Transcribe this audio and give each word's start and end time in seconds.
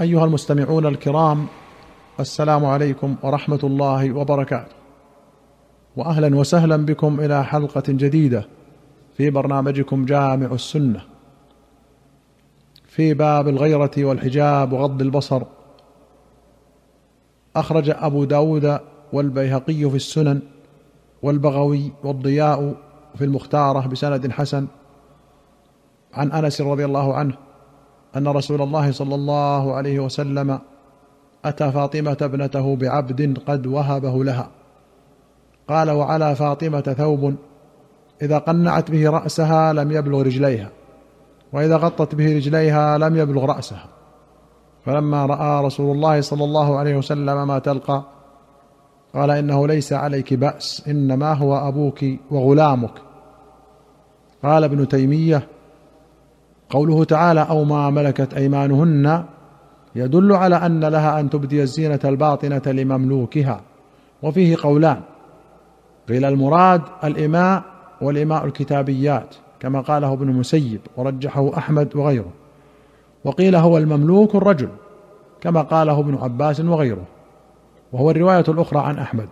أيها 0.00 0.24
المستمعون 0.24 0.86
الكرام 0.86 1.46
السلام 2.20 2.64
عليكم 2.64 3.16
ورحمة 3.22 3.60
الله 3.64 4.12
وبركاته. 4.12 4.74
واهلا 5.96 6.36
وسهلا 6.36 6.76
بكم 6.76 7.20
إلى 7.20 7.44
حلقة 7.44 7.82
جديدة 7.88 8.46
في 9.16 9.30
برنامجكم 9.30 10.04
جامع 10.04 10.46
السنة. 10.46 11.00
في 12.84 13.14
باب 13.14 13.48
الغيرة 13.48 13.90
والحجاب 13.98 14.72
وغض 14.72 15.02
البصر 15.02 15.42
أخرج 17.56 17.90
أبو 17.90 18.24
داود 18.24 18.78
والبيهقي 19.12 19.90
في 19.90 19.96
السنن 19.96 20.40
والبغوي 21.22 21.92
والضياء 22.04 22.74
في 23.14 23.24
المختارة 23.24 23.86
بسند 23.86 24.30
حسن. 24.30 24.66
عن 26.14 26.32
أنس 26.32 26.60
رضي 26.60 26.84
الله 26.84 27.14
عنه 27.14 27.45
أن 28.16 28.28
رسول 28.28 28.62
الله 28.62 28.92
صلى 28.92 29.14
الله 29.14 29.74
عليه 29.74 30.00
وسلم 30.00 30.58
أتى 31.44 31.72
فاطمة 31.72 32.16
ابنته 32.22 32.76
بعبد 32.76 33.38
قد 33.46 33.66
وهبه 33.66 34.24
لها. 34.24 34.48
قال 35.68 35.90
وعلى 35.90 36.34
فاطمة 36.34 36.80
ثوب. 36.80 37.34
إذا 38.22 38.38
قنعت 38.38 38.90
به 38.90 39.10
رأسها 39.10 39.72
لم 39.72 39.92
يبلغ 39.92 40.22
رجليها 40.22 40.70
وإذا 41.52 41.76
غطت 41.76 42.14
به 42.14 42.36
رجليها 42.36 42.98
لم 42.98 43.16
يبلغ 43.16 43.44
رأسها. 43.44 43.86
فلما 44.84 45.26
رأى 45.26 45.64
رسول 45.64 45.96
الله 45.96 46.20
صلى 46.20 46.44
الله 46.44 46.78
عليه 46.78 46.96
وسلم 46.96 47.48
ما 47.48 47.58
تلقى 47.58 48.02
قال 49.14 49.30
إنه 49.30 49.66
ليس 49.66 49.92
عليك 49.92 50.34
بأس 50.34 50.88
إنما 50.88 51.32
هو 51.32 51.68
أبوك 51.68 52.04
وغلامك. 52.30 52.92
قال 54.44 54.64
ابن 54.64 54.88
تيمية 54.88 55.48
قوله 56.70 57.04
تعالى 57.04 57.46
أو 57.50 57.64
ما 57.64 57.90
ملكت 57.90 58.34
أيمانهن 58.34 59.24
يدل 59.94 60.32
على 60.32 60.56
أن 60.56 60.84
لها 60.84 61.20
أن 61.20 61.30
تبدي 61.30 61.62
الزينة 61.62 62.00
الباطنة 62.04 62.62
لمملوكها. 62.66 63.60
وفيه 64.22 64.56
قولان. 64.62 65.00
قيل 66.08 66.24
المراد 66.24 66.82
الإماء 67.04 67.62
والإماء 68.00 68.44
الكتابيات 68.44 69.34
كما 69.60 69.80
قاله 69.80 70.12
ابن 70.12 70.28
المسيب 70.28 70.80
ورجحه 70.96 71.58
أحمد 71.58 71.96
وغيره. 71.96 72.32
وقيل 73.24 73.56
هو 73.56 73.78
المملوك 73.78 74.34
الرجل 74.34 74.68
كما 75.40 75.62
قاله 75.62 76.00
ابن 76.00 76.18
عباس 76.22 76.60
وغيره. 76.60 77.04
وهو 77.92 78.10
الرواية 78.10 78.44
الأخرى 78.48 78.80
عن 78.80 78.98
أحمد. 78.98 79.28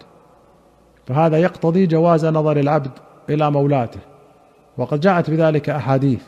فهذا 1.07 1.37
يقتضي 1.37 1.87
جواز 1.87 2.27
نظر 2.27 2.57
العبد 2.57 2.91
إلى 3.31 3.51
مولاته. 3.51 4.01
وقد 4.79 5.01
جاءت 5.01 5.31
بذلك 5.31 5.71
أحاديث. 5.71 6.23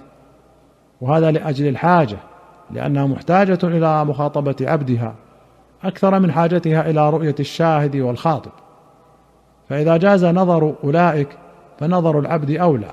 وهذا 1.01 1.31
لأجل 1.31 1.69
الحاجة 1.69 2.17
لأنها 2.71 3.07
محتاجة 3.07 3.59
إلى 3.65 4.05
مخاطبة 4.05 4.57
عبدها 4.61 5.15
أكثر 5.85 6.19
من 6.19 6.33
حاجتها 6.33 6.91
إلى 6.91 7.11
رؤية 7.11 7.35
الشاهد 7.41 7.97
والخاطب. 7.97 8.51
فإذا 9.69 9.97
جاز 9.97 10.25
نظر 10.25 10.75
أولئك 10.85 11.29
فنظر 11.79 12.19
العبد 12.19 12.51
أولى 12.51 12.91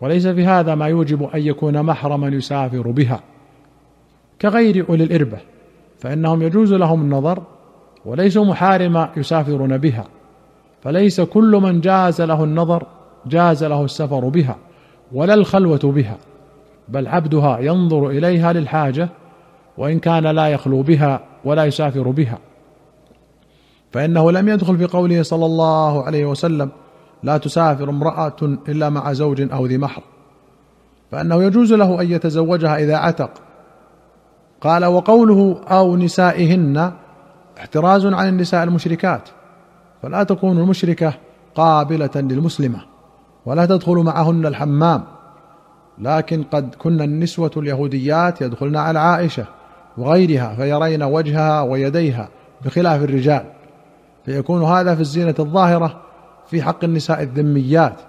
وليس 0.00 0.26
في 0.26 0.46
هذا 0.46 0.74
ما 0.74 0.86
يوجب 0.86 1.22
أن 1.22 1.40
يكون 1.40 1.82
محرما 1.82 2.28
يسافر 2.28 2.90
بها. 2.90 3.20
كغير 4.40 4.86
أولي 4.88 5.04
الإربة 5.04 5.38
فإنهم 5.98 6.42
يجوز 6.42 6.72
لهم 6.72 7.00
النظر 7.00 7.42
وليسوا 8.04 8.44
محارم 8.44 9.08
يسافرون 9.16 9.78
بها 9.78 10.04
فليس 10.82 11.20
كل 11.20 11.60
من 11.62 11.80
جاز 11.80 12.22
له 12.22 12.44
النظر 12.44 12.86
جاز 13.26 13.64
له 13.64 13.84
السفر 13.84 14.28
بها 14.28 14.56
ولا 15.12 15.34
الخلوة 15.34 15.80
بها. 15.84 16.16
بل 16.88 17.06
عبدها 17.08 17.58
ينظر 17.58 18.08
إليها 18.08 18.52
للحاجة 18.52 19.08
وإن 19.78 19.98
كان 19.98 20.26
لا 20.26 20.48
يخلو 20.48 20.82
بها 20.82 21.20
ولا 21.44 21.64
يسافر 21.64 22.10
بها. 22.10 22.38
فإنه 23.92 24.32
لم 24.32 24.48
يدخل 24.48 24.78
في 24.78 24.86
قوله 24.86 25.22
صلى 25.22 25.46
الله 25.46 26.04
عليه 26.04 26.26
وسلم 26.26 26.70
لا 27.22 27.38
تسافر 27.38 27.90
امرأة 27.90 28.36
إلا 28.42 28.90
مع 28.90 29.12
زوج 29.12 29.52
أو 29.52 29.66
ذي 29.66 29.78
محر. 29.78 30.02
فإنه 31.10 31.42
يجوز 31.42 31.72
له 31.72 32.00
أن 32.00 32.12
يتزوجها 32.12 32.76
إذا 32.76 32.96
عتق. 32.96 33.30
قال 34.60 34.84
وقوله 34.84 35.60
أو 35.70 35.96
نسائهن 35.96 36.92
احتراز 37.58 38.06
عن 38.06 38.28
النساء 38.28 38.64
المشركات. 38.64 39.28
فلا 40.02 40.22
تكون 40.22 40.58
المشركة 40.58 41.14
قابلة 41.54 42.10
للمسلمة 42.16 42.80
ولا 43.46 43.66
تدخل 43.66 43.94
معهن 43.94 44.46
الحمام. 44.46 45.17
لكن 46.00 46.42
قد 46.42 46.74
كن 46.74 47.00
النسوة 47.00 47.50
اليهوديات 47.56 48.40
يدخلن 48.40 48.76
على 48.76 48.98
عائشة 48.98 49.44
وغيرها 49.98 50.54
فيرين 50.54 51.02
وجهها 51.02 51.60
ويديها 51.60 52.28
بخلاف 52.64 53.02
الرجال. 53.02 53.44
فيكون 54.24 54.62
هذا 54.62 54.94
في 54.94 55.00
الزينة 55.00 55.34
الظاهرة 55.38 56.00
في 56.46 56.62
حق 56.62 56.84
النساء 56.84 57.22
الذميات. 57.22 58.00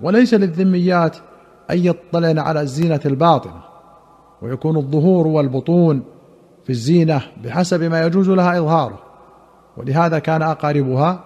وليس 0.00 0.34
للذميات 0.34 1.16
أن 1.70 1.78
يطلعن 1.78 2.38
على 2.38 2.60
الزينة 2.60 3.00
الباطنة. 3.06 3.62
ويكون 4.42 4.76
الظهور 4.76 5.26
والبطون 5.26 6.02
في 6.64 6.70
الزينة 6.70 7.22
بحسب 7.44 7.82
ما 7.82 8.06
يجوز 8.06 8.30
لها 8.30 8.58
إظهاره. 8.58 8.98
ولهذا 9.76 10.18
كان 10.18 10.42
أقاربها 10.42 11.20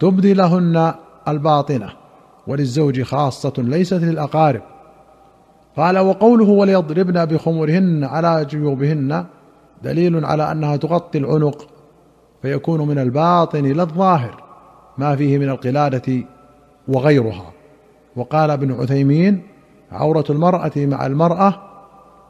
تبدي 0.00 0.34
لهن 0.34 0.94
الباطنة. 1.28 1.92
وللزوج 2.46 3.02
خاصة 3.02 3.52
ليست 3.58 3.94
للأقارب. 3.94 4.62
قال 5.76 5.98
وقوله 5.98 6.48
وليضربن 6.48 7.24
بخمرهن 7.24 8.04
على 8.04 8.44
جيوبهن 8.44 9.24
دليل 9.82 10.24
على 10.24 10.52
أنها 10.52 10.76
تغطي 10.76 11.18
العنق 11.18 11.66
فيكون 12.42 12.88
من 12.88 12.98
الباطن 12.98 13.64
لا 13.64 13.82
الظاهر 13.82 14.42
ما 14.98 15.16
فيه 15.16 15.38
من 15.38 15.48
القلادة 15.48 16.22
وغيرها. 16.88 17.52
وقال 18.16 18.50
ابن 18.50 18.72
عثيمين 18.72 19.42
عورة 19.92 20.24
المرأة 20.30 20.72
مع 20.76 21.06
المرأة 21.06 21.54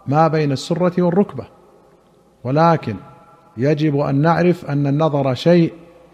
ما 0.06 0.28
بين 0.28 0.52
السرة 0.52 1.02
والركبة 1.02 1.44
ولكن 2.44 2.94
يجب 3.56 3.96
أن 3.96 4.14
نعرف 4.14 4.70
أن 4.70 4.86
النظر 4.86 5.34
شيء 5.34 5.72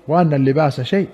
وأن 0.08 0.34
اللباس 0.34 0.80
شيء. 0.80 1.08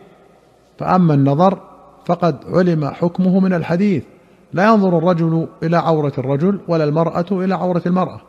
فأما 0.79 1.15
النظر 1.15 1.59
فقد 2.05 2.37
علم 2.47 2.85
حكمه 2.89 3.41
من 3.41 3.53
الحديث 3.53 4.05
لا 4.53 4.65
ينظر 4.65 4.99
الرجل 4.99 5.49
إلى 5.63 5.77
عورة 5.77 6.13
الرجل 6.19 6.61
ولا 6.69 6.85
المرأة 6.85 7.27
إلى 7.31 7.55
عورة 7.55 7.83
المرأة. 7.87 8.21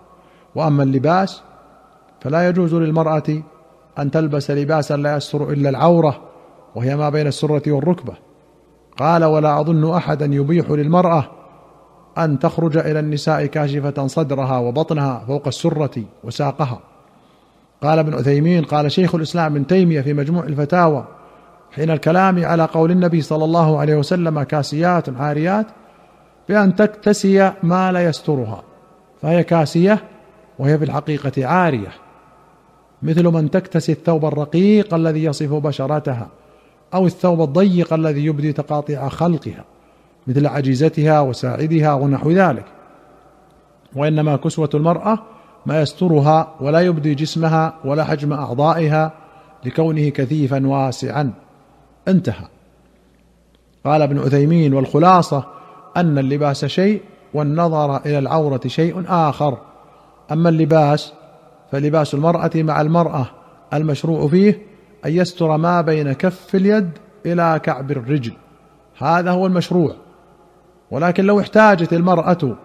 وأما 0.55 0.83
اللباس 0.83 1.41
فلا 2.21 2.49
يجوز 2.49 2.73
للمرأة 2.73 3.43
أن 3.99 4.11
تلبس 4.11 4.51
لباسا 4.51 4.97
لا 4.97 5.15
يستر 5.15 5.49
إلا 5.49 5.69
العورة 5.69 6.21
وهي 6.75 6.95
ما 6.95 7.09
بين 7.09 7.27
السرة 7.27 7.71
والركبة. 7.71 8.13
قال 8.97 9.23
ولا 9.23 9.59
أظن 9.59 9.93
أحدا 9.93 10.25
يبيح 10.25 10.69
للمرأة 10.69 11.25
أن 12.17 12.39
تخرج 12.39 12.77
إلى 12.77 12.99
النساء 12.99 13.45
كاشفة 13.45 14.07
صدرها 14.07 14.57
وبطنها 14.57 15.23
فوق 15.27 15.47
السرة 15.47 16.03
وساقها. 16.23 16.79
قال 17.83 17.99
ابن 17.99 18.13
عثيمين 18.13 18.63
قال 18.63 18.91
شيخ 18.91 19.15
الإسلام 19.15 19.55
ابن 19.55 19.67
تيمية 19.67 20.01
في 20.01 20.13
مجموع 20.13 20.43
الفتاوى 20.43 21.05
حين 21.71 21.91
الكلام 21.91 22.45
على 22.45 22.65
قول 22.65 22.91
النبي 22.91 23.21
صلى 23.21 23.45
الله 23.45 23.79
عليه 23.79 23.95
وسلم 23.95 24.43
كاسيات 24.43 25.09
عاريات 25.09 25.67
بأن 26.49 26.75
تكتسي 26.75 27.53
ما 27.63 27.91
لا 27.91 28.05
يسترها. 28.05 28.63
فهي 29.21 29.43
كاسية 29.43 30.03
وهي 30.59 30.77
في 30.77 30.85
الحقيقة 30.85 31.47
عارية. 31.47 31.91
مثل 33.03 33.27
من 33.27 33.51
تكتسي 33.51 33.91
الثوب 33.91 34.25
الرقيق 34.25 34.93
الذي 34.93 35.23
يصف 35.23 35.53
بشرتها 35.53 36.27
أو 36.93 37.05
الثوب 37.05 37.41
الضيق 37.41 37.93
الذي 37.93 38.25
يبدي 38.25 38.53
تقاطع 38.53 39.09
خلقها 39.09 39.65
مثل 40.27 40.47
عجيزتها 40.47 41.19
وساعدها 41.19 41.93
ونحو 41.93 42.31
ذلك. 42.31 42.65
وإنما 43.95 44.35
كسوة 44.35 44.69
المرأة 44.73 45.19
ما 45.65 45.81
يسترها 45.81 46.55
ولا 46.61 46.79
يبدي 46.79 47.15
جسمها 47.15 47.73
ولا 47.85 48.03
حجم 48.03 48.33
أعضائها 48.33 49.11
لكونه 49.65 50.09
كثيفا 50.09 50.67
واسعا. 50.67 51.33
انتهى. 52.07 52.45
قال 53.85 54.01
ابن 54.01 54.19
عثيمين 54.19 54.73
والخلاصة 54.73 55.45
أن 55.97 56.17
اللباس 56.17 56.65
شيء 56.65 57.01
والنظر 57.33 57.97
إلى 57.97 58.19
العورة 58.19 58.61
شيء 58.67 59.03
آخر. 59.07 59.57
أما 60.31 60.49
اللباس 60.49 61.13
فلباس 61.71 62.13
المرأة 62.13 62.51
مع 62.55 62.81
المرأة 62.81 63.25
المشروع 63.73 64.27
فيه 64.27 64.61
أن 65.05 65.11
يستر 65.11 65.57
ما 65.57 65.81
بين 65.81 66.13
كف 66.13 66.55
اليد 66.55 66.89
إلى 67.25 67.59
كعب 67.63 67.91
الرجل. 67.91 68.33
هذا 68.97 69.31
هو 69.31 69.45
المشروع. 69.45 69.95
ولكن 70.91 71.23
لو 71.23 71.39
احتاجت 71.39 71.93
المرأة 71.93 72.57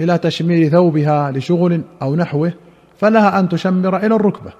إلى 0.00 0.18
تشمير 0.18 0.68
ثوبها 0.68 1.30
لشغل 1.30 1.82
أو 2.02 2.16
نحوه 2.16 2.52
فلها 2.96 3.40
أن 3.40 3.48
تشمر 3.48 3.96
إلى 3.96 4.14
الركبة. 4.14 4.52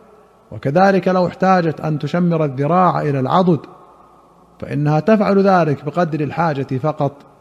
وكذلك 0.53 1.09
لو 1.09 1.27
احتاجت 1.27 1.81
أن 1.81 1.99
تشمر 1.99 2.45
الذراع 2.45 3.01
إلى 3.01 3.21
العضد 3.21 3.61
فإنها 4.61 5.01
تفعل 5.01 5.39
ذلك 5.39 5.85
بقدر 5.85 6.21
الحاجة 6.21 6.79
فقط. 6.83 7.34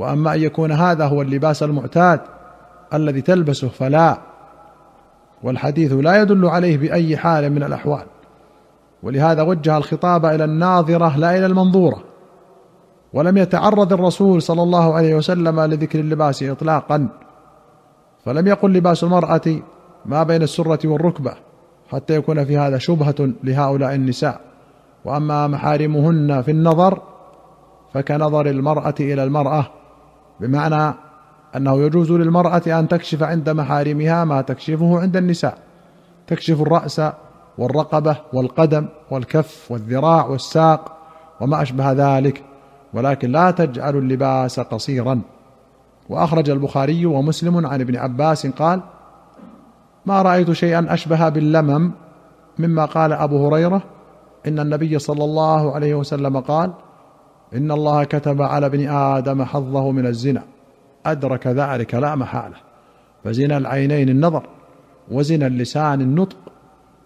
وأما 0.00 0.34
أن 0.34 0.40
يكون 0.40 0.72
هذا 0.72 1.06
هو 1.06 1.22
اللباس 1.22 1.62
المعتاد 1.62 2.20
الذي 2.94 3.20
تلبسه 3.20 3.68
فلا. 3.68 4.18
والحديث 5.42 5.92
لا 5.92 6.22
يدل 6.22 6.46
عليه 6.46 6.78
بأي 6.78 7.16
حال 7.16 7.50
من 7.50 7.62
الأحوال. 7.62 8.04
ولهذا 9.02 9.42
وجه 9.42 9.76
الخطاب 9.76 10.26
إلى 10.26 10.44
الناظرة 10.44 11.18
لا 11.18 11.38
إلى 11.38 11.46
المنظورة. 11.46 12.02
ولم 13.12 13.36
يتعرض 13.38 13.92
الرسول 13.92 14.42
صلى 14.42 14.62
الله 14.62 14.94
عليه 14.94 15.14
وسلم 15.14 15.60
لذكر 15.60 16.00
اللباس 16.00 16.42
اطلاقا. 16.42 17.08
فلم 18.24 18.46
يقل 18.46 18.72
لباس 18.72 19.04
المرأة 19.04 19.62
ما 20.06 20.22
بين 20.22 20.42
السرة 20.42 20.88
والركبة 20.88 21.34
حتى 21.90 22.14
يكون 22.14 22.44
في 22.44 22.58
هذا 22.58 22.78
شبهة 22.78 23.30
لهؤلاء 23.44 23.94
النساء. 23.94 24.40
وأما 25.04 25.46
محارمهن 25.46 26.42
في 26.42 26.50
النظر 26.50 27.02
فكنظر 27.94 28.46
المرأة 28.46 28.94
إلى 29.00 29.24
المرأة 29.24 29.79
بمعنى 30.40 30.94
أنه 31.56 31.80
يجوز 31.82 32.12
للمرأة 32.12 32.62
أن 32.66 32.88
تكشف 32.88 33.22
عند 33.22 33.50
محارمها 33.50 34.24
ما 34.24 34.40
تكشفه 34.40 35.00
عند 35.00 35.16
النساء. 35.16 35.58
تكشف 36.26 36.62
الرأس 36.62 37.02
والرقبة 37.58 38.16
والقدم 38.32 38.86
والكف 39.10 39.70
والذراع 39.70 40.26
والساق 40.26 40.96
وما 41.40 41.62
أشبه 41.62 41.92
ذلك 41.92 42.44
ولكن 42.94 43.32
لا 43.32 43.50
تجعل 43.50 43.96
اللباس 43.96 44.60
قصيرا. 44.60 45.20
وأخرج 46.08 46.50
البخاري 46.50 47.06
ومسلم 47.06 47.66
عن 47.66 47.80
ابن 47.80 47.96
عباس 47.96 48.46
قال 48.46 48.80
ما 50.06 50.22
رأيت 50.22 50.52
شيئا 50.52 50.86
أشبه 50.94 51.28
باللمم 51.28 51.92
مما 52.58 52.84
قال 52.84 53.12
أبو 53.12 53.46
هريرة 53.46 53.82
إن 54.46 54.58
النبي 54.58 54.98
صلى 54.98 55.24
الله 55.24 55.74
عليه 55.74 55.94
وسلم 55.94 56.40
قال 56.40 56.72
إن 57.54 57.70
الله 57.70 58.04
كتب 58.04 58.42
على 58.42 58.66
ابن 58.66 58.88
آدم 58.88 59.44
حظه 59.44 59.90
من 59.90 60.06
الزنا. 60.06 60.42
أدرك 61.06 61.46
ذلك 61.46 61.94
لا 61.94 62.14
محالة. 62.14 62.56
فزنا 63.24 63.56
العينين 63.56 64.08
النظر 64.08 64.46
وزنا 65.10 65.46
اللسان 65.46 66.00
النطق 66.00 66.36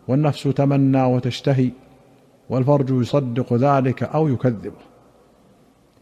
والنفس 0.08 0.43
تمنى 0.43 1.05
وتشتهي 1.05 1.70
والفرج 2.50 2.91
يصدق 2.91 3.52
ذلك 3.52 4.02
أو 4.02 4.29
يكذبه. 4.29 4.82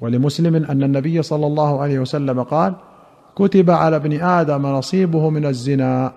ولمسلم 0.00 0.56
أن 0.56 0.83
النبي 0.83 1.23
صلى 1.23 1.47
الله 1.47 1.83
عليه 1.83 1.99
وسلم 1.99 2.43
قال 2.43 2.75
كتب 3.37 3.71
على 3.71 3.97
ابن 3.97 4.21
آدم 4.21 4.67
نصيبه 4.67 5.31
من 5.31 5.47
الزنا. 5.47 6.12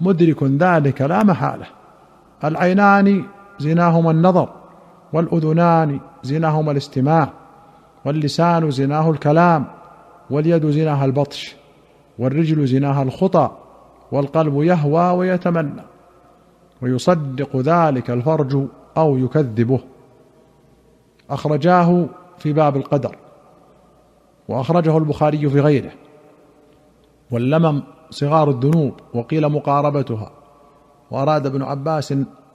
مدرك 0.00 0.42
ذلك 0.42 1.02
لا 1.02 1.24
محالة. 1.24 1.66
العينان 2.44 3.24
زناهما 3.58 4.10
النظر 4.10 4.48
والأذنان 5.12 6.00
زناهما 6.22 6.72
الاستماع. 6.72 7.28
واللسان 8.04 8.70
زناه 8.70 9.10
الكلام 9.10 9.66
واليد 10.30 10.70
زناها 10.70 11.04
البطش 11.04 11.56
والرجل 12.18 12.66
زناها 12.66 13.02
الخطى 13.02 13.50
والقلب 14.12 14.62
يهوى 14.62 15.10
ويتمنى 15.10 15.82
ويصدق 16.82 17.56
ذلك 17.56 18.10
الفرج 18.10 18.66
أو 18.96 19.16
يكذبه. 19.16 19.80
أخرجاه 21.30 22.06
في 22.38 22.52
باب 22.52 22.76
القدر 22.76 23.16
وأخرجه 24.48 24.98
البخاري 24.98 25.50
في 25.50 25.60
غيره. 25.60 25.92
واللمم 27.30 27.82
صغار 28.10 28.50
الذنوب 28.50 28.92
وقيل 29.14 29.48
مقاربتها. 29.48 30.30
وأراد 31.10 31.46
ابن 31.46 31.62
عباس 31.62 32.14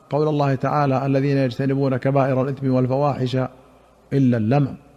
قول 0.10 0.28
الله 0.28 0.56
تعالى 0.56 1.06
الذين 1.06 1.38
يجتنبون 1.38 1.98
كبائر 1.98 2.42
الإثم 2.42 2.74
والفواحش 2.74 3.36
إلا 4.14 4.38
اللمم. 4.38 4.89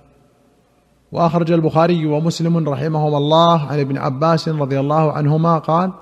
وأخرج 1.12 1.52
البخاري 1.52 2.06
ومسلم 2.06 2.68
رحمهما 2.68 3.18
الله 3.18 3.60
عن 3.60 3.80
ابن 3.80 3.98
عباس 3.98 4.48
رضي 4.48 4.80
الله 4.80 5.12
عنهما 5.12 5.58
قال 5.58 5.92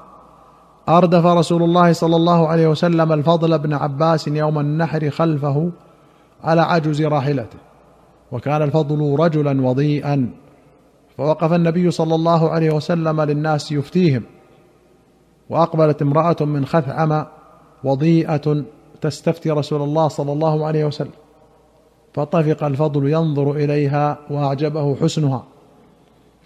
أردف 0.89 1.27
رسول 1.27 1.63
الله 1.63 1.93
صلى 1.93 2.17
الله 2.17 2.49
عليه 2.49 2.67
وسلم 2.69 3.13
الفضل 3.13 3.59
بن 3.59 3.75
عباس 3.75 4.29
يوم 4.29 4.59
النحر 4.59 5.11
خلفه 5.11 5.71
على 6.45 6.61
عجز 6.61 7.03
راحلته 7.03 7.59
وكان 8.33 8.63
الفضل 8.63 9.17
رجلا 9.19 9.67
وضيئا 9.67 10.31
فوقف 11.17 11.53
النبي 11.53 11.91
صلى 11.91 12.15
الله 12.15 12.51
عليه 12.51 12.71
وسلم 12.71 13.21
للناس 13.21 13.73
يفتيهم 13.73 14.23
وأقبلت 15.51 16.03
امرأة 16.03 16.37
من 16.41 16.67
خثعم 16.67 17.25
وضيئة 17.85 18.65
تستفتي 19.01 19.51
رسول 19.51 19.83
الله 19.83 20.09
صلى 20.09 20.33
الله 20.33 20.67
عليه 20.67 20.85
وسلم. 20.85 21.20
فطفق 22.15 22.65
الفضل 22.65 23.09
ينظر 23.09 23.53
إليها 23.53 24.19
وأعجبه 24.31 24.97
حسنها. 24.97 25.45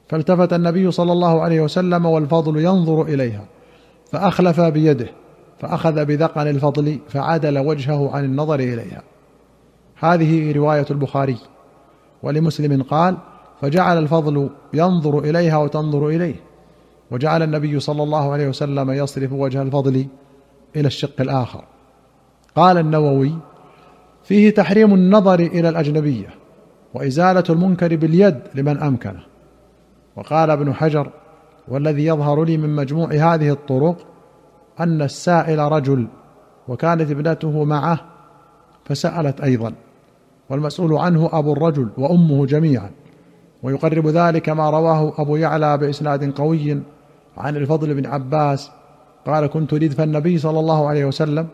فالتفت 0.08 0.52
النبي 0.52 0.90
صلى 0.90 1.12
الله 1.12 1.42
عليه 1.42 1.60
وسلم 1.60 2.06
والفضل 2.06 2.60
ينظر 2.60 3.02
إليها 3.02 3.44
فأخلف 4.12 4.60
بيده 4.60 5.08
فأخذ 5.58 6.04
بذقن 6.04 6.46
الفضل 6.46 6.98
فعدل 7.08 7.58
وجهه 7.58 8.10
عن 8.16 8.24
النظر 8.24 8.54
إليها. 8.54 9.02
هذه 9.98 10.52
رواية 10.52 10.86
البخاري. 10.90 11.36
ولمسلم 12.22 12.82
قال 12.82 13.16
فجعل 13.60 13.98
الفضل 13.98 14.50
ينظر 14.74 15.18
إليها 15.18 15.56
وتنظر 15.56 16.08
إليه. 16.08 16.34
وجعل 17.10 17.42
النبي 17.42 17.80
صلى 17.80 18.02
الله 18.02 18.32
عليه 18.32 18.48
وسلم 18.48 18.90
يصرف 18.90 19.32
وجه 19.32 19.62
الفضل 19.62 20.06
إلى 20.76 20.86
الشق 20.86 21.20
الآخر. 21.20 21.64
قال 22.56 22.78
النووي 22.78 23.32
فيه 24.24 24.50
تحريم 24.50 24.94
النظر 24.94 25.40
إلى 25.40 25.68
الأجنبية 25.68 26.28
وإزالة 26.94 27.44
المنكر 27.50 27.96
باليد 27.96 28.40
لمن 28.54 28.78
أمكنه. 28.78 29.22
وقال 30.16 30.50
ابن 30.50 30.74
حجر 30.74 31.10
والذي 31.68 32.06
يظهر 32.06 32.44
لي 32.44 32.56
من 32.56 32.76
مجموع 32.76 33.12
هذه 33.12 33.50
الطرق 33.50 33.96
أن 34.80 35.02
السائل 35.02 35.58
رجل 35.58 36.06
وكانت 36.68 37.10
ابنته 37.10 37.64
معه 37.64 38.00
فسألت 38.84 39.40
أيضا. 39.40 39.72
والمسؤول 40.50 40.94
عنه 40.94 41.30
أبو 41.32 41.52
الرجل 41.52 41.88
وأمه 41.98 42.46
جميعا. 42.46 42.90
ويقرب 43.62 44.06
ذلك 44.06 44.48
ما 44.48 44.70
رواه 44.70 45.12
أبو 45.18 45.36
يعلى 45.36 45.78
بإسناد 45.78 46.32
قوي 46.32 46.82
عن 47.36 47.56
الفضل 47.56 47.94
بن 47.94 48.06
عباس 48.06 48.70
قال 49.26 49.46
كنت 49.46 49.74
ردف 49.74 50.00
النبي 50.00 50.38
صلى 50.38 50.60
الله 50.60 50.88
عليه 50.88 51.04
وسلم 51.04 51.48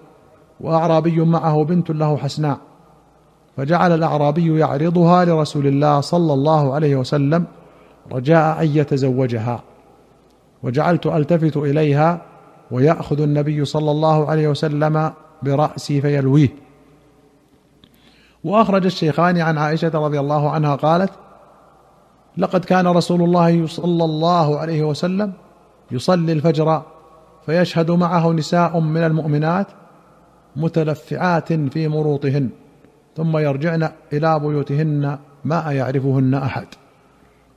وأعرابي 0.60 1.20
معه 1.20 1.64
بنت 1.64 1.90
له 1.90 2.16
حسناء 2.16 2.58
فجعل 3.56 3.92
الأعرابي 3.94 4.58
يعرضها 4.58 5.24
لرسول 5.24 5.66
الله 5.66 6.00
صلى 6.00 6.32
الله 6.32 6.74
عليه 6.74 6.96
وسلم 6.96 7.44
رجاء 8.12 8.62
أن 8.62 8.66
يتزوجها 8.66 9.62
وجعلت 10.62 11.06
ألتفت 11.06 11.56
إليها 11.56 12.22
ويأخذ 12.70 13.20
النبي 13.20 13.64
صلى 13.64 13.90
الله 13.90 14.30
عليه 14.30 14.48
وسلم 14.48 15.12
برأسي 15.42 16.00
فيلويه. 16.00 16.48
وأخرج 18.44 18.84
الشيخان 18.84 19.38
عن 19.38 19.58
عائشة 19.58 19.90
رضي 19.94 20.20
الله 20.20 20.50
عنها 20.50 20.76
قالت 20.76 21.10
لقد 22.36 22.64
كان 22.64 22.86
رسول 22.86 23.22
الله 23.22 23.66
صلى 23.66 24.04
الله 24.04 24.58
عليه 24.58 24.82
وسلم 24.82 25.32
يصلي 25.90 26.32
الفجر 26.32 26.82
فيشهد 27.46 27.90
معه 27.90 28.32
نساء 28.32 28.80
من 28.80 29.04
المؤمنات 29.04 29.66
متلفعات 30.56 31.52
في 31.52 31.88
مروطهن 31.88 32.48
ثم 33.16 33.36
يرجعن 33.36 33.88
إلى 34.12 34.40
بيوتهن 34.40 35.18
ما 35.44 35.72
يعرفهن 35.72 36.34
أحد. 36.34 36.66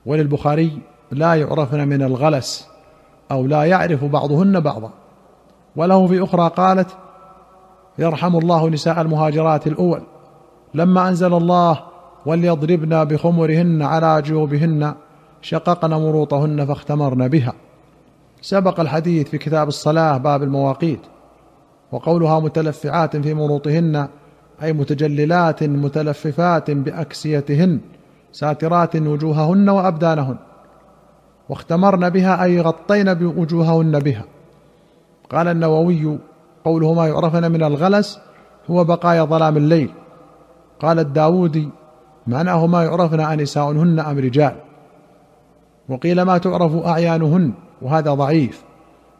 وللبخاري 0.06 0.78
لا 1.10 1.34
يعرفن 1.34 1.88
من 1.88 2.02
الغلس 2.02 2.68
أو 3.30 3.46
لا 3.46 3.64
يعرف 3.64 4.04
بعضهن 4.04 4.60
بعضا. 4.60 4.90
وله 5.76 6.06
في 6.06 6.24
أخرى 6.24 6.50
قالت 6.56 6.96
يرحم 7.98 8.36
الله 8.36 8.68
نساء 8.68 9.00
المهاجرات 9.00 9.66
الأول. 9.66 10.02
لما 10.74 11.08
أنزل 11.08 11.34
الله 11.34 11.80
وليضربن 12.26 13.04
بخمرهن 13.04 13.82
على 13.82 14.22
جيوبهن 14.22 14.94
شققن 15.42 15.90
مروطهن 15.90 16.66
فاختمرن 16.66 17.28
بها. 17.28 17.52
سبق 18.40 18.80
الحديث 18.80 19.28
في 19.28 19.38
كتاب 19.38 19.68
الصلاة 19.68 20.18
باب 20.18 20.42
المواقيت. 20.42 21.00
وقولها 21.94 22.40
متلفعات 22.40 23.16
في 23.16 23.34
مروطهن 23.34 24.08
أي 24.62 24.72
متجللات 24.72 25.62
متلففات 25.62 26.70
بأكسيتهن 26.70 27.80
ساترات 28.32 28.96
وجوههن 28.96 29.68
وأبدانهن. 29.68 30.36
واختمرن 31.48 32.10
بها 32.10 32.42
أي 32.44 32.60
غطين 32.60 33.14
بوجوههن 33.14 33.98
بها. 33.98 34.24
قال 35.30 35.48
النووي 35.48 36.18
قوله 36.64 36.94
ما 36.94 37.06
يعرفن 37.06 37.52
من 37.52 37.62
الغلس 37.62 38.18
هو 38.70 38.84
بقايا 38.84 39.24
ظلام 39.24 39.56
الليل. 39.56 39.90
قال 40.80 40.98
الداودي 40.98 41.68
معناه 42.26 42.66
ما 42.66 42.84
يعرفن 42.84 43.20
أنساؤهن 43.20 44.00
أم 44.00 44.18
رجال. 44.18 44.56
وقيل 45.88 46.22
ما 46.22 46.38
تعرف 46.38 46.86
أعيانهن 46.86 47.52
وهذا 47.82 48.14
ضعيف 48.14 48.62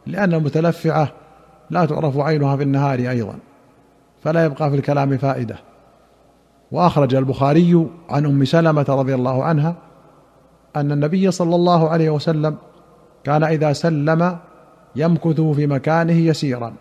لأن 0.07 0.33
المتلفعة 0.33 1.11
لا 1.69 1.85
تعرف 1.85 2.17
عينها 2.17 2.55
في 2.55 2.63
النهار 2.63 2.99
أيضا 2.99 3.35
فلا 4.23 4.45
يبقى 4.45 4.69
في 4.69 4.75
الكلام 4.75 5.17
فائدة. 5.17 5.55
وأخرج 6.71 7.15
البخاري 7.15 7.87
عن 8.09 8.25
أم 8.25 8.45
سلمة 8.45 8.85
رضي 8.89 9.15
الله 9.15 9.43
عنها 9.43 9.75
أن 10.75 10.91
النبي 10.91 11.31
صلى 11.31 11.55
الله 11.55 11.89
عليه 11.89 12.09
وسلم 12.09 12.55
كان 13.23 13.43
إذا 13.43 13.73
سلم 13.73 14.37
يمكث 14.95 15.41
في 15.41 15.67
مكانه 15.67 16.13
يسيرا. 16.13 16.73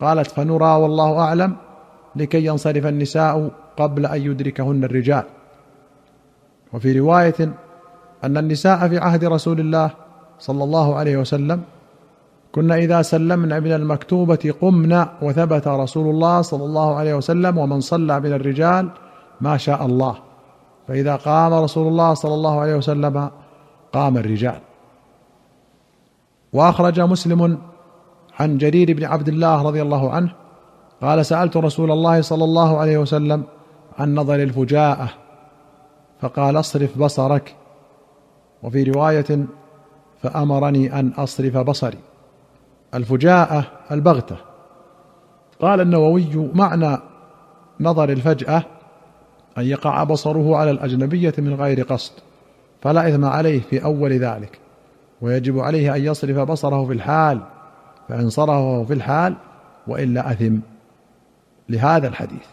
قالت 0.00 0.30
فنرى 0.30 0.76
والله 0.76 1.18
أعلم 1.18 1.56
لكي 2.16 2.46
ينصرف 2.46 2.86
النساء 2.86 3.50
قبل 3.76 4.06
أن 4.06 4.22
يدركهن 4.22 4.84
الرجال. 4.84 5.24
وفي 6.72 6.98
رواية 6.98 7.52
أن 8.24 8.36
النساء 8.36 8.88
في 8.88 8.98
عهد 8.98 9.24
رسول 9.24 9.60
الله 9.60 9.90
صلى 10.38 10.64
الله 10.64 10.94
عليه 10.94 11.16
وسلم 11.16 11.62
كنا 12.52 12.76
إذا 12.76 13.02
سلمنا 13.02 13.60
من 13.60 13.72
المكتوبة 13.72 14.54
قمنا 14.60 15.12
وثبت 15.22 15.68
رسول 15.68 16.10
الله 16.14 16.42
صلى 16.42 16.64
الله 16.64 16.94
عليه 16.94 17.14
وسلم 17.14 17.58
ومن 17.58 17.80
صلى 17.80 18.20
من 18.20 18.32
الرجال 18.32 18.88
ما 19.40 19.56
شاء 19.56 19.86
الله. 19.86 20.16
فإذا 20.88 21.16
قام 21.16 21.54
رسول 21.54 21.88
الله 21.88 22.14
صلى 22.14 22.34
الله 22.34 22.60
عليه 22.60 22.74
وسلم 22.76 23.30
قام 23.92 24.16
الرجال. 24.16 24.60
وأخرج 26.52 27.00
مسلم 27.00 27.58
عن 28.40 28.58
جرير 28.58 28.92
بن 28.92 29.04
عبد 29.04 29.28
الله 29.28 29.62
رضي 29.62 29.82
الله 29.82 30.10
عنه 30.10 30.32
قال 31.02 31.26
سألت 31.26 31.56
رسول 31.56 31.90
الله 31.90 32.20
صلى 32.20 32.44
الله 32.44 32.78
عليه 32.78 32.98
وسلم 32.98 33.42
عن 33.98 34.14
نظر 34.14 34.34
الفجاءة. 34.34 35.08
فقال 36.20 36.58
اصرف 36.58 36.98
بصرك. 36.98 37.54
وفي 38.62 38.82
رواية 38.82 39.46
فأمرني 40.22 40.98
أن 41.00 41.12
أصرف 41.18 41.56
بصري. 41.56 41.98
الفجاءة 42.94 43.64
البغتة. 43.90 44.36
قال 45.60 45.80
النووي 45.80 46.50
معنى 46.54 46.98
نظر 47.80 48.08
الفجأة 48.08 48.62
أن 49.58 49.64
يقع 49.64 50.04
بصره 50.04 50.56
على 50.56 50.70
الأجنبية 50.70 51.34
من 51.38 51.54
غير 51.54 51.82
قصد 51.82 52.12
فلا 52.80 53.08
إثم 53.08 53.24
عليه 53.24 53.60
في 53.60 53.84
أول 53.84 54.12
ذلك. 54.12 54.58
ويجب 55.20 55.58
عليه 55.58 55.96
أن 55.96 56.04
يصرف 56.04 56.38
بصره 56.38 56.86
في 56.86 56.92
الحال 56.92 57.40
فإن 58.08 58.30
صرفه 58.30 58.84
في 58.84 58.92
الحال 58.92 59.36
وإلا 59.86 60.32
أثم. 60.32 60.58
لهذا 61.68 62.08
الحديث. 62.08 62.46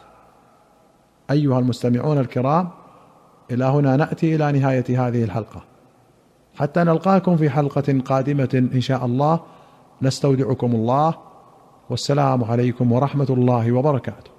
أيها 1.32 1.60
المستمعون 1.60 2.18
الكرام 2.18 2.70
إلى 3.52 3.66
هنا 3.66 3.96
نأتي 3.96 4.36
إلى 4.36 4.60
نهاية 4.60 5.08
هذه 5.08 5.24
الحلقة. 5.24 5.64
حتى 6.56 6.84
نلقاكم 6.84 7.38
في 7.38 7.50
حلقة 7.50 8.02
قادمة 8.06 8.70
إن 8.74 8.82
شاء 8.82 9.06
الله. 9.06 9.40
نستودعكم 10.02 10.72
الله 10.76 11.16
والسلام 11.90 12.44
عليكم 12.44 12.92
ورحمة 12.92 13.30
الله 13.30 13.72
وبركاته. 13.72 14.33